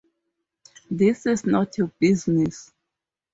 [0.89, 2.71] This is not your business.